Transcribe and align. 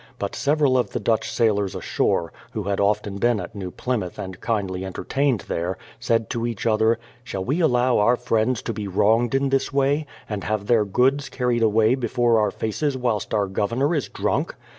But 0.17 0.33
several 0.35 0.79
of 0.79 0.89
the 0.93 0.99
Dutch 0.99 1.29
sailors 1.31 1.75
ashore, 1.75 2.33
who 2.53 2.63
had 2.63 2.79
often 2.79 3.19
been 3.19 3.39
at 3.39 3.53
New 3.53 3.69
Plymouth 3.69 4.17
and 4.17 4.41
kindly 4.41 4.83
entertained 4.83 5.41
there, 5.41 5.77
said 5.99 6.27
to 6.31 6.47
each 6.47 6.65
other: 6.65 6.97
"Shall 7.23 7.45
we 7.45 7.59
allow 7.59 7.99
our 7.99 8.15
friends 8.15 8.63
to 8.63 8.73
be 8.73 8.87
wronged 8.87 9.35
in 9.35 9.49
this 9.49 9.71
way, 9.71 10.07
and 10.27 10.43
have 10.43 10.65
their 10.65 10.85
goods 10.85 11.29
carried 11.29 11.61
away 11.61 11.93
before 11.93 12.39
our 12.39 12.49
faces 12.49 12.97
whilst 12.97 13.31
our 13.31 13.45
Governor 13.45 13.93
is 13.93 14.09
drunk?" 14.09 14.55